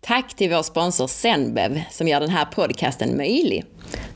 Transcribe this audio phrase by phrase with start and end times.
[0.00, 3.64] Tack till vår sponsor Zenbev som gör den här podcasten möjlig.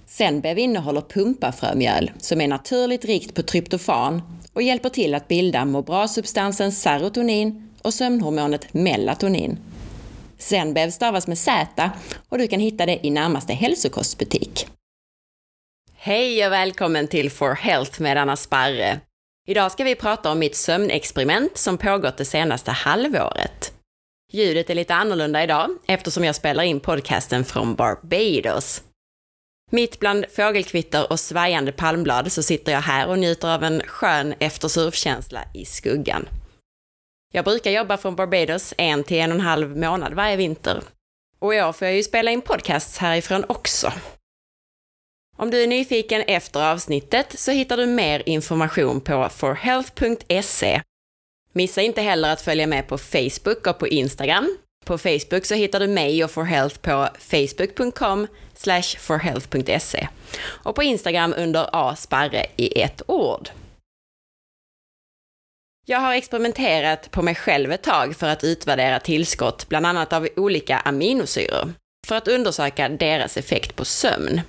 [0.07, 5.83] Zenbev innehåller pumpafrömjöl som är naturligt rikt på tryptofan och hjälper till att bilda må
[5.83, 9.59] bra-substansen serotonin och sömnhormonet melatonin.
[10.39, 11.91] Zenbev stavas med Z
[12.29, 14.67] och du kan hitta det i närmaste hälsokostbutik.
[15.97, 19.01] Hej och välkommen till For Health med Anna Sparre.
[19.47, 23.74] Idag ska vi prata om mitt sömnexperiment som pågått det senaste halvåret.
[24.35, 28.83] Ljudet är lite annorlunda idag eftersom jag spelar in podcasten från Barbados.
[29.71, 34.35] Mitt bland fågelkvitter och svajande palmblad så sitter jag här och njuter av en skön
[34.39, 36.29] eftersurfkänsla i skuggan.
[37.33, 40.83] Jag brukar jobba från Barbados en till en och en halv månad varje vinter.
[41.39, 43.93] Och i år får jag ju spela in podcasts härifrån också.
[45.37, 50.83] Om du är nyfiken efter avsnittet så hittar du mer information på forhealth.se
[51.57, 54.57] Missa inte heller att följa med på Facebook och på Instagram.
[54.85, 58.27] På Facebook så hittar du mig och For Health på facebook.com
[58.99, 60.09] forhealth.se
[60.47, 63.49] och på Instagram under asparre i ett ord.
[65.87, 70.29] Jag har experimenterat på mig själv ett tag för att utvärdera tillskott, bland annat av
[70.37, 71.73] olika aminosyror,
[72.07, 74.41] för att undersöka deras effekt på sömn.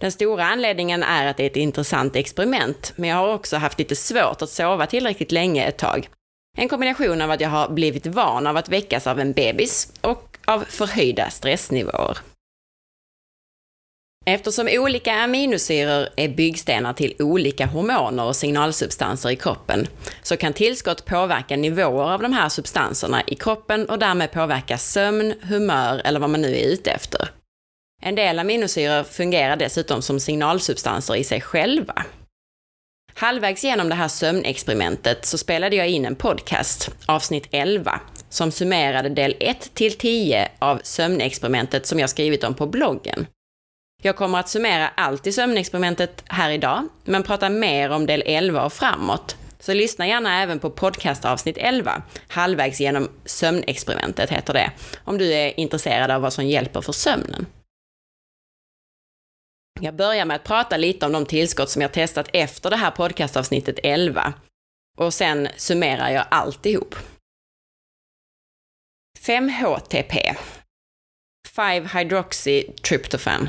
[0.00, 3.78] Den stora anledningen är att det är ett intressant experiment, men jag har också haft
[3.78, 6.08] lite svårt att sova tillräckligt länge ett tag
[6.58, 10.38] en kombination av att jag har blivit van av att väckas av en bebis och
[10.44, 12.18] av förhöjda stressnivåer.
[14.24, 19.86] Eftersom olika aminosyror är byggstenar till olika hormoner och signalsubstanser i kroppen,
[20.22, 25.34] så kan tillskott påverka nivåer av de här substanserna i kroppen och därmed påverka sömn,
[25.42, 27.28] humör eller vad man nu är ute efter.
[28.02, 32.04] En del aminosyror fungerar dessutom som signalsubstanser i sig själva.
[33.14, 39.08] Halvvägs genom det här sömnexperimentet så spelade jag in en podcast, avsnitt 11, som summerade
[39.08, 43.26] del 1 till 10 av sömnexperimentet som jag skrivit om på bloggen.
[44.02, 48.64] Jag kommer att summera allt i sömnexperimentet här idag, men prata mer om del 11
[48.64, 49.36] och framåt.
[49.60, 54.70] Så lyssna gärna även på podcastavsnitt 11, halvvägs genom sömnexperimentet heter det,
[55.04, 57.46] om du är intresserad av vad som hjälper för sömnen.
[59.80, 62.90] Jag börjar med att prata lite om de tillskott som jag testat efter det här
[62.90, 64.34] podcastavsnittet 11.
[64.98, 66.96] Och sen summerar jag alltihop.
[69.20, 70.36] 5-HTP,
[71.56, 73.48] 5-hydroxytryptofan,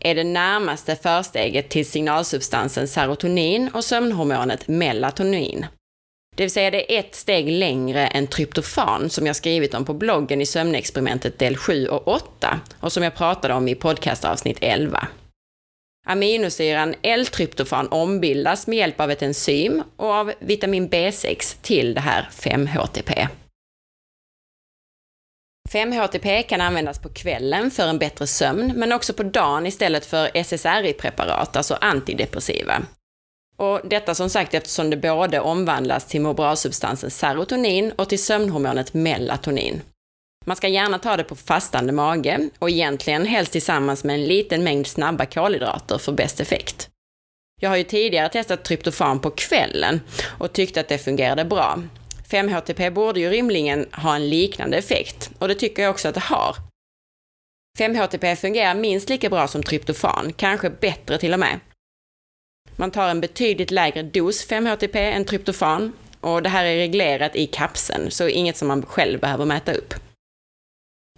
[0.00, 5.66] är det närmaste försteget till signalsubstansen serotonin och sömnhormonet melatonin.
[6.36, 9.94] Det vill säga det är ett steg längre än tryptofan som jag skrivit om på
[9.94, 15.08] bloggen i sömnexperimentet del 7 och 8 och som jag pratade om i podcastavsnitt 11.
[16.08, 22.28] Aminosyran L-tryptofan ombildas med hjälp av ett enzym och av vitamin B6 till det här
[22.32, 23.28] 5-HTP.
[25.68, 30.30] 5-HTP kan användas på kvällen för en bättre sömn, men också på dagen istället för
[30.34, 32.82] SSRI-preparat, alltså antidepressiva.
[33.56, 38.94] Och detta som sagt eftersom det både omvandlas till må bra-substansen serotonin och till sömnhormonet
[38.94, 39.82] melatonin.
[40.48, 44.64] Man ska gärna ta det på fastande mage och egentligen helst tillsammans med en liten
[44.64, 46.88] mängd snabba kolhydrater för bäst effekt.
[47.60, 50.00] Jag har ju tidigare testat tryptofan på kvällen
[50.38, 51.82] och tyckte att det fungerade bra.
[52.30, 56.20] 5-HTP borde ju rimligen ha en liknande effekt och det tycker jag också att det
[56.20, 56.56] har.
[57.78, 61.60] 5-HTP fungerar minst lika bra som tryptofan, kanske bättre till och med.
[62.76, 67.46] Man tar en betydligt lägre dos 5-HTP än tryptofan och det här är reglerat i
[67.46, 69.94] kapseln, så inget som man själv behöver mäta upp.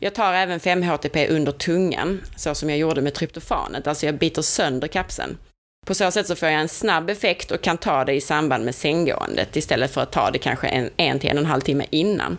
[0.00, 4.42] Jag tar även 5-HTP under tungan, så som jag gjorde med tryptofanet, alltså jag biter
[4.42, 5.38] sönder kapseln.
[5.86, 8.64] På så sätt så får jag en snabb effekt och kan ta det i samband
[8.64, 11.60] med sänggåendet istället för att ta det kanske en, en till en och en halv
[11.60, 12.38] timme innan.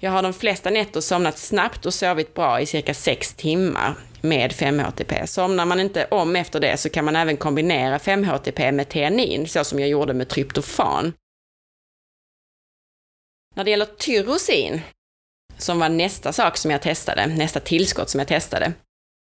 [0.00, 4.52] Jag har de flesta nätter somnat snabbt och sovit bra i cirka 6 timmar med
[4.52, 5.26] 5-HTP.
[5.26, 9.64] Somnar man inte om efter det så kan man även kombinera 5-HTP med teanin, så
[9.64, 11.12] som jag gjorde med tryptofan.
[13.54, 14.80] När det gäller tyrosin
[15.58, 18.72] som var nästa sak som jag testade, nästa tillskott som jag testade,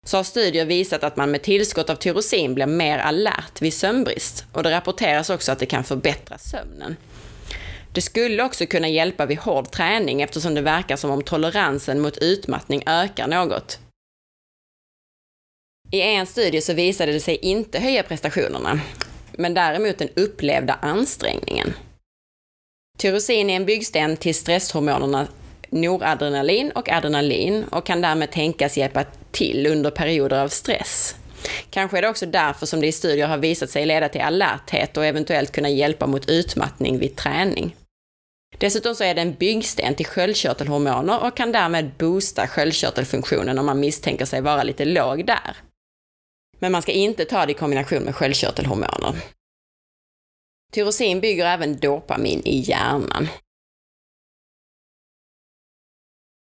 [0.06, 4.44] så har studier visat att man med tillskott av tyrosin blir mer alert vid sömnbrist
[4.52, 6.96] och det rapporteras också att det kan förbättra sömnen.
[7.92, 12.18] Det skulle också kunna hjälpa vid hård träning eftersom det verkar som om toleransen mot
[12.18, 13.78] utmattning ökar något.
[15.92, 18.80] I en studie så visade det sig inte höja prestationerna,
[19.32, 21.74] men däremot den upplevda ansträngningen.
[22.98, 25.28] Tyrosin är en byggsten till stresshormonerna
[25.70, 31.16] noradrenalin och adrenalin och kan därmed tänkas hjälpa till under perioder av stress.
[31.70, 34.96] Kanske är det också därför som det i studier har visat sig leda till alerthet
[34.96, 37.76] och eventuellt kunna hjälpa mot utmattning vid träning.
[38.58, 43.80] Dessutom så är det en byggsten till sköldkörtelhormoner och kan därmed boosta sköldkörtelfunktionen om man
[43.80, 45.56] misstänker sig vara lite låg där.
[46.58, 49.14] Men man ska inte ta det i kombination med sköldkörtelhormoner.
[50.72, 53.28] Tyrosin bygger även dopamin i hjärnan.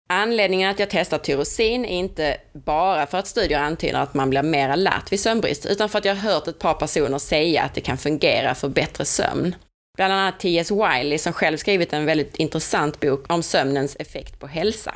[0.08, 4.42] Anledningen att jag testar tyrosin är inte bara för att studier antyder att man blir
[4.42, 7.74] mer alert vid sömnbrist, utan för att jag har hört ett par personer säga att
[7.74, 9.54] det kan fungera för bättre sömn.
[9.96, 10.70] Bland annat T.S.
[10.70, 14.94] Wiley som själv skrivit en väldigt intressant bok om sömnens effekt på hälsa.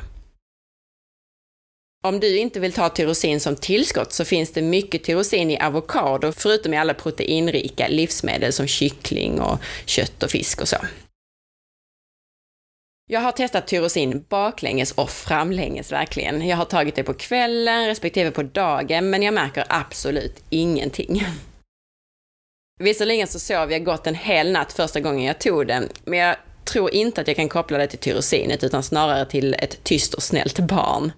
[2.03, 6.31] Om du inte vill ta tyrosin som tillskott så finns det mycket tyrosin i avokado,
[6.31, 10.77] förutom i alla proteinrika livsmedel som kyckling och kött och fisk och så.
[13.11, 16.47] Jag har testat tyrosin baklänges och framlänges verkligen.
[16.47, 21.25] Jag har tagit det på kvällen respektive på dagen, men jag märker absolut ingenting.
[22.79, 26.35] Visserligen så sov jag gott en hel natt första gången jag tog den, men jag
[26.65, 30.23] tror inte att jag kan koppla det till tyrosinet, utan snarare till ett tyst och
[30.23, 31.11] snällt barn.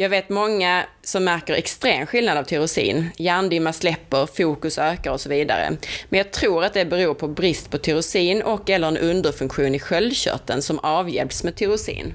[0.00, 3.10] Jag vet många som märker extrem skillnad av tyrosin.
[3.16, 5.76] Hjärndimma släpper, fokus ökar och så vidare.
[6.08, 9.78] Men jag tror att det beror på brist på tyrosin och eller en underfunktion i
[9.78, 12.14] sköldkörteln som avhjälps med tyrosin.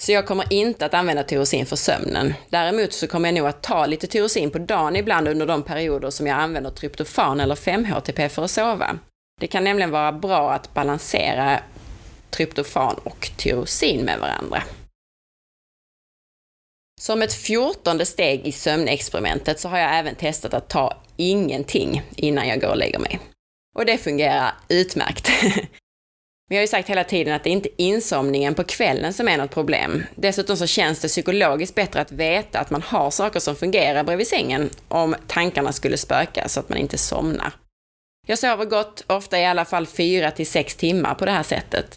[0.00, 2.34] Så jag kommer inte att använda tyrosin för sömnen.
[2.48, 6.10] Däremot så kommer jag nog att ta lite tyrosin på dagen ibland under de perioder
[6.10, 8.98] som jag använder tryptofan eller 5-HTP för att sova.
[9.40, 11.60] Det kan nämligen vara bra att balansera
[12.30, 14.62] tryptofan och tyrosin med varandra.
[16.98, 22.48] Som ett fjortonde steg i sömnexperimentet så har jag även testat att ta ingenting innan
[22.48, 23.20] jag går och lägger mig.
[23.76, 25.30] Och det fungerar utmärkt.
[26.48, 29.28] Men jag har ju sagt hela tiden att det är inte insomningen på kvällen som
[29.28, 30.04] är något problem.
[30.14, 34.26] Dessutom så känns det psykologiskt bättre att veta att man har saker som fungerar bredvid
[34.26, 37.52] sängen om tankarna skulle spöka så att man inte somnar.
[38.26, 41.96] Jag sover gott, ofta i alla fall 4 till 6 timmar på det här sättet.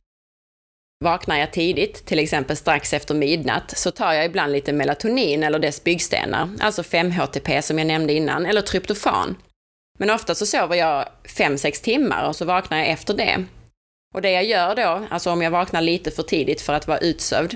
[1.04, 5.60] Vaknar jag tidigt, till exempel strax efter midnatt, så tar jag ibland lite melatonin eller
[5.60, 9.38] dess byggstenar, alltså 5-HTP som jag nämnde innan, eller tryptofan.
[10.00, 13.46] Men ofta så sover jag 5-6 timmar och så vaknar jag efter det.
[14.16, 16.98] Och det jag gör då, alltså om jag vaknar lite för tidigt för att vara
[16.98, 17.56] utsövd,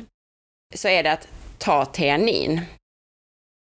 [0.76, 1.28] så är det att
[1.58, 2.62] ta teanin.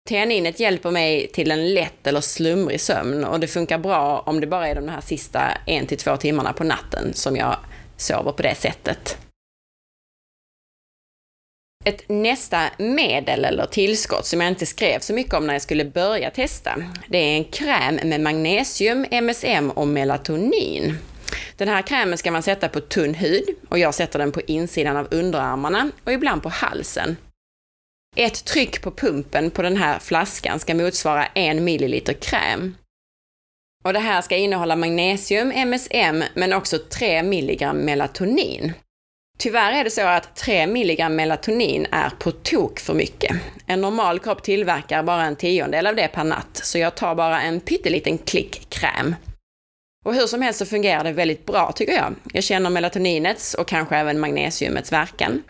[0.10, 4.48] Teaninet hjälper mig till en lätt eller slumrig sömn och det funkar bra om det
[4.48, 7.58] bara är de här sista 1-2 timmarna på natten som jag
[7.98, 9.18] sover på det sättet.
[11.84, 15.86] Ett nästa medel eller tillskott som jag inte skrev så mycket om när jag skulle
[15.86, 16.76] börja testa,
[17.10, 20.98] det är en kräm med magnesium, MSM och melatonin.
[21.58, 24.98] Den här krämen ska man sätta på tunn hud och jag sätter den på insidan
[24.98, 27.18] av underarmarna och ibland på halsen.
[28.16, 32.76] Ett tryck på pumpen på den här flaskan ska motsvara en milliliter kräm.
[33.84, 38.74] Och det här ska innehålla magnesium, MSM, men också 3 milligram melatonin.
[39.42, 43.36] Tyvärr är det så att 3 mg melatonin är på tok för mycket.
[43.68, 47.42] En normal kropp tillverkar bara en tiondel av det per natt, så jag tar bara
[47.42, 49.16] en pytteliten klick kräm.
[50.06, 52.16] Och hur som helst så fungerar det väldigt bra tycker jag.
[52.34, 55.44] Jag känner melatoninets och kanske även magnesiumets verkan.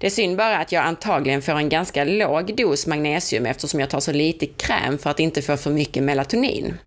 [0.00, 3.90] Det är synd bara att jag antagligen får en ganska låg dos magnesium eftersom jag
[3.90, 6.78] tar så lite kräm för att inte få för mycket melatonin.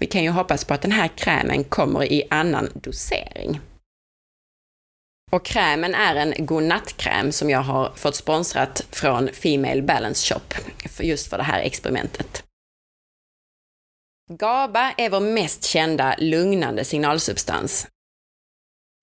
[0.00, 3.60] Vi kan ju hoppas på att den här krämen kommer i annan dosering.
[5.30, 10.54] Och krämen är en godnattkräm som jag har fått sponsrat från Female Balance Shop,
[11.00, 12.44] just för det här experimentet.
[14.30, 17.86] GABA är vår mest kända lugnande signalsubstans.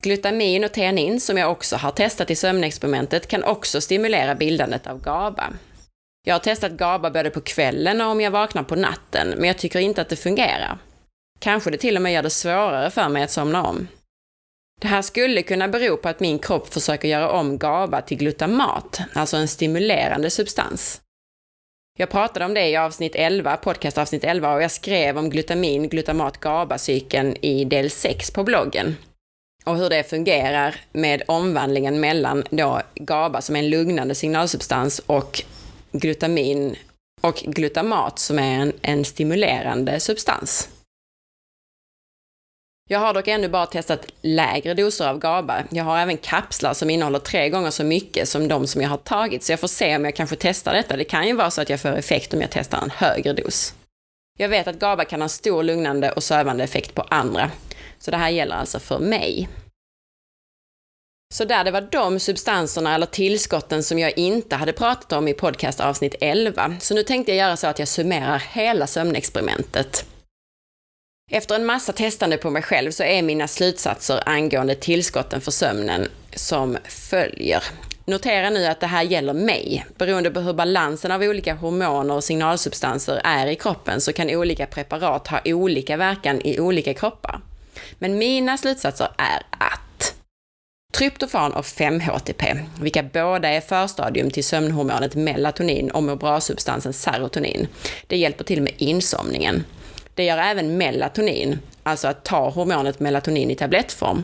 [0.03, 5.01] Glutamin och teanin, som jag också har testat i sömnexperimentet, kan också stimulera bildandet av
[5.01, 5.53] GABA.
[6.25, 9.57] Jag har testat GABA både på kvällen och om jag vaknar på natten, men jag
[9.57, 10.77] tycker inte att det fungerar.
[11.39, 13.87] Kanske det till och med gör det svårare för mig att somna om.
[14.81, 18.99] Det här skulle kunna bero på att min kropp försöker göra om GABA till glutamat,
[19.13, 21.01] alltså en stimulerande substans.
[21.97, 25.89] Jag pratade om det i avsnitt 11, podcast avsnitt 11, och jag skrev om glutamin,
[25.89, 28.95] glutamat, GABA-cykeln i del 6 på bloggen.
[29.65, 35.41] Och hur det fungerar med omvandlingen mellan då GABA som är en lugnande signalsubstans och
[35.91, 36.75] glutamin
[37.21, 40.69] och glutamat som är en, en stimulerande substans.
[42.89, 45.63] Jag har dock ännu bara testat lägre doser av GABA.
[45.69, 48.97] Jag har även kapslar som innehåller tre gånger så mycket som de som jag har
[48.97, 50.97] tagit, så jag får se om jag kanske testar detta.
[50.97, 53.73] Det kan ju vara så att jag får effekt om jag testar en högre dos.
[54.37, 57.51] Jag vet att GABA kan ha stor lugnande och sövande effekt på andra,
[57.99, 59.49] så det här gäller alltså för mig.
[61.33, 65.33] Så där, det var de substanserna eller tillskotten som jag inte hade pratat om i
[65.33, 66.75] podcast avsnitt 11.
[66.79, 70.05] Så nu tänkte jag göra så att jag summerar hela sömnexperimentet
[71.31, 76.07] efter en massa testande på mig själv så är mina slutsatser angående tillskotten för sömnen
[76.35, 77.63] som följer.
[78.05, 79.85] Notera nu att det här gäller mig.
[79.97, 84.65] Beroende på hur balansen av olika hormoner och signalsubstanser är i kroppen så kan olika
[84.65, 87.41] preparat ha olika verkan i olika kroppar.
[87.99, 90.15] Men mina slutsatser är att
[90.93, 97.67] tryptofan och 5-HTP, vilka båda är förstadium till sömnhormonet melatonin och må bra-substansen serotonin,
[98.07, 99.63] det hjälper till med insomningen.
[100.15, 104.23] Det gör även melatonin, alltså att ta hormonet melatonin i tablettform.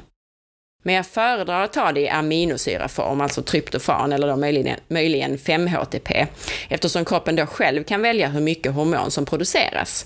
[0.83, 6.27] Men jag föredrar att ta det i aminosyraform, alltså tryptofan eller då möjligen, möjligen 5-HTP,
[6.69, 10.05] eftersom kroppen då själv kan välja hur mycket hormon som produceras.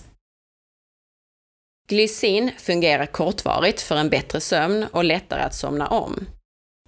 [1.88, 6.28] Glycin fungerar kortvarigt för en bättre sömn och lättare att somna om.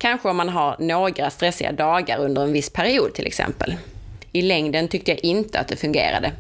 [0.02, 3.76] Kanske om man har några stressiga dagar under en viss period till exempel.
[4.32, 6.32] I längden tyckte jag inte att det fungerade.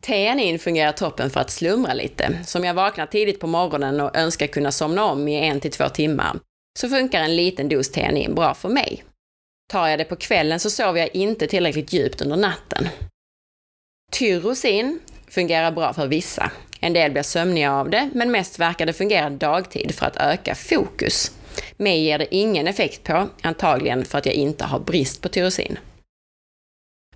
[0.00, 2.38] Theanin fungerar toppen för att slumra lite.
[2.46, 5.70] Så om jag vaknar tidigt på morgonen och önskar kunna somna om i en till
[5.70, 6.36] två timmar,
[6.78, 9.04] så funkar en liten dos Theanin bra för mig.
[9.70, 12.88] Tar jag det på kvällen så sover jag inte tillräckligt djupt under natten.
[14.12, 16.50] Tyrosin fungerar bra för vissa.
[16.80, 20.54] En del blir sömniga av det, men mest verkar det fungera dagtid för att öka
[20.54, 21.32] fokus.
[21.76, 25.78] Mig ger det ingen effekt på, antagligen för att jag inte har brist på tyrosin.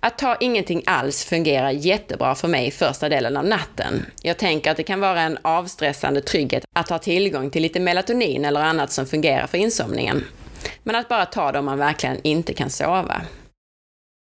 [0.05, 4.05] Att ta ingenting alls fungerar jättebra för mig första delen av natten.
[4.21, 8.45] Jag tänker att det kan vara en avstressande trygghet att ha tillgång till lite melatonin
[8.45, 10.23] eller annat som fungerar för insomningen.
[10.83, 13.21] Men att bara ta det om man verkligen inte kan sova.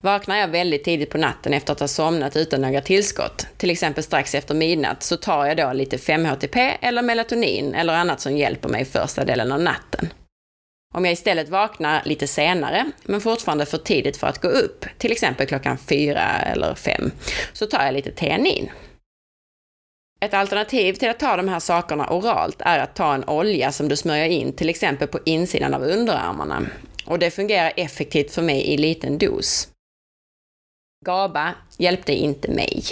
[0.03, 4.03] Vaknar jag väldigt tidigt på natten efter att ha somnat utan några tillskott, till exempel
[4.03, 8.69] strax efter midnatt, så tar jag då lite 5-HTP eller melatonin eller annat som hjälper
[8.69, 10.09] mig första delen av natten.
[10.93, 15.11] Om jag istället vaknar lite senare, men fortfarande för tidigt för att gå upp, till
[15.11, 17.11] exempel klockan fyra eller fem,
[17.53, 18.71] så tar jag lite teanin.
[20.19, 23.87] Ett alternativ till att ta de här sakerna oralt är att ta en olja som
[23.87, 26.67] du smörjer in till exempel på insidan av underarmarna.
[27.05, 29.67] Och det fungerar effektivt för mig i liten dos.
[31.05, 32.83] GABA hjälpte inte mig.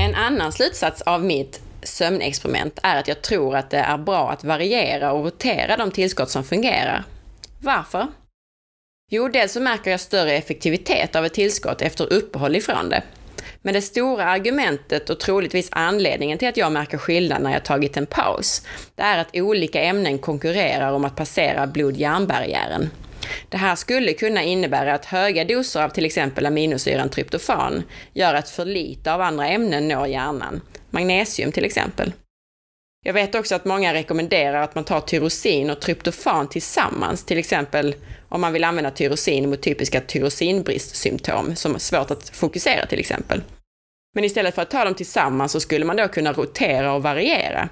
[0.00, 4.44] En annan slutsats av mitt sömnexperiment är att jag tror att det är bra att
[4.44, 7.04] variera och rotera de tillskott som fungerar.
[7.60, 8.06] Varför?
[9.10, 13.02] Jo, dels så märker jag större effektivitet av ett tillskott efter uppehåll ifrån det.
[13.62, 17.96] Men det stora argumentet och troligtvis anledningen till att jag märker skillnad när jag tagit
[17.96, 22.90] en paus, det är att olika ämnen konkurrerar om att passera blod-hjärnbarriären.
[23.48, 27.82] Det här skulle kunna innebära att höga doser av till exempel aminosyran tryptofan
[28.12, 30.60] gör att för lite av andra ämnen når hjärnan,
[30.92, 32.12] magnesium till exempel.
[33.04, 37.94] Jag vet också att många rekommenderar att man tar tyrosin och tryptofan tillsammans, till exempel
[38.28, 43.42] om man vill använda tyrosin mot typiska tyrosinbristsymptom, som är svårt att fokusera till exempel.
[44.14, 47.68] Men istället för att ta dem tillsammans så skulle man då kunna rotera och variera.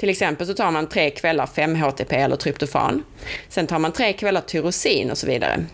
[0.00, 3.02] Till exempel så tar man tre kvällar 5-HTP eller tryptofan.
[3.48, 5.64] Sen tar man tre kvällar tyrosin och så vidare.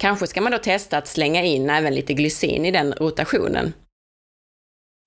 [0.00, 3.72] Kanske ska man då testa att slänga in även lite glycin i den rotationen.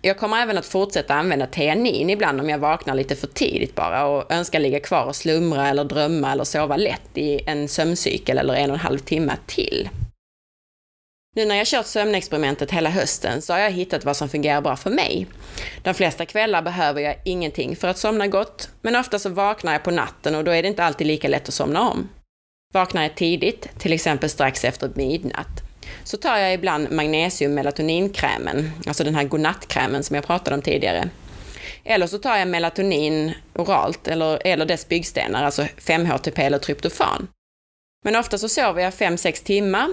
[0.04, 4.06] Jag kommer även att fortsätta använda teanin ibland om jag vaknar lite för tidigt bara
[4.06, 8.54] och önskar ligga kvar och slumra eller drömma eller sova lätt i en sömncykel eller
[8.54, 9.90] en och en halv timme till.
[11.36, 14.76] Nu när jag kört sömnexperimentet hela hösten så har jag hittat vad som fungerar bra
[14.76, 15.28] för mig.
[15.84, 19.84] De flesta kvällar behöver jag ingenting för att somna gott, men ofta så vaknar jag
[19.84, 22.10] på natten och då är det inte alltid lika lätt att somna om.
[22.74, 25.61] Vaknar jag tidigt, till exempel strax efter midnatt,
[26.04, 31.10] så tar jag ibland magnesium melatoninkrämen, alltså den här godnattkrämen som jag pratade om tidigare.
[31.84, 37.28] Eller så tar jag melatonin oralt eller, eller dess byggstenar, alltså 5-HTP eller tryptofan.
[38.06, 39.88] Men ofta så sover jag 5-6 timmar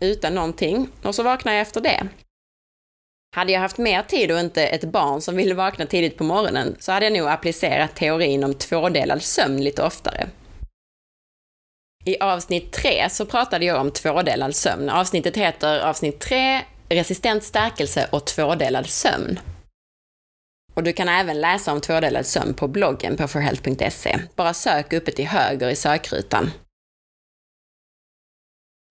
[0.00, 2.08] utan någonting och så vaknar jag efter det.
[3.34, 6.76] Hade jag haft mer tid och inte ett barn som ville vakna tidigt på morgonen
[6.80, 10.28] så hade jag nog applicerat teorin om tvådelad sömn lite oftare.
[12.04, 14.90] I avsnitt tre så pratade jag om tvådelad sömn.
[14.90, 19.40] Avsnittet heter avsnitt tre, Resistent stärkelse och tvådelad sömn.
[20.74, 24.18] Och du kan även läsa om tvådelad sömn på bloggen på forhealth.se.
[24.36, 26.50] Bara sök uppe till höger i sökrutan.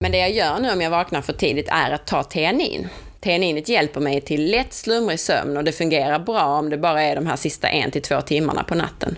[0.00, 2.88] Men det jag gör nu om jag vaknar för tidigt är att ta teanin.
[3.20, 7.16] Teaninet hjälper mig till lätt slumrig sömn och det fungerar bra om det bara är
[7.16, 9.16] de här sista en till två timmarna på natten.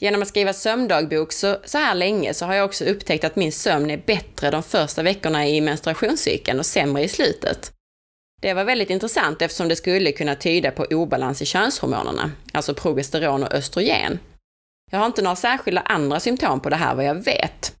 [0.00, 3.52] Genom att skriva sömndagbok så, så här länge så har jag också upptäckt att min
[3.52, 7.72] sömn är bättre de första veckorna i menstruationscykeln och sämre i slutet.
[8.42, 13.42] Det var väldigt intressant eftersom det skulle kunna tyda på obalans i könshormonerna, alltså progesteron
[13.42, 14.18] och östrogen.
[14.90, 17.72] Jag har inte några särskilda andra symptom på det här vad jag vet.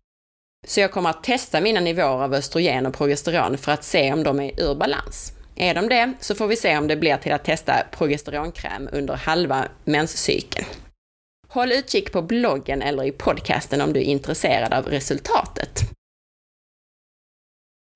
[0.66, 4.22] Så jag kommer att testa mina nivåer av östrogen och progesteron för att se om
[4.22, 5.32] de är ur balans.
[5.56, 9.14] Är de det så får vi se om det blir till att testa progesteronkräm under
[9.14, 10.66] halva menscykeln.
[11.56, 15.80] Håll utkik på bloggen eller i podcasten om du är intresserad av resultatet.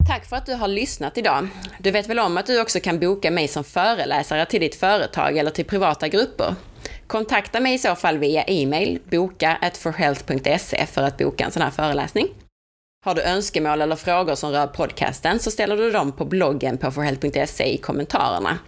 [0.09, 1.49] Tack för att du har lyssnat idag.
[1.81, 5.37] Du vet väl om att du också kan boka mig som föreläsare till ditt företag
[5.37, 6.55] eller till privata grupper?
[7.07, 11.71] Kontakta mig i så fall via e-mail, boka forhealth.se för att boka en sån här
[11.71, 12.29] föreläsning.
[13.05, 16.91] Har du önskemål eller frågor som rör podcasten så ställer du dem på bloggen på
[16.91, 18.59] forhealth.se i kommentarerna.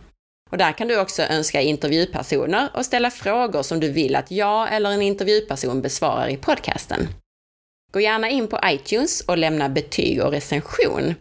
[0.52, 4.74] Och där kan du också önska intervjupersoner och ställa frågor som du vill att jag
[4.74, 7.08] eller en intervjuperson besvarar i podcasten.
[7.92, 11.14] Gå gärna in på iTunes och lämna betyg och recension.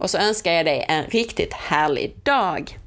[0.00, 2.78] Och så önskar jag dig en riktigt härlig dag!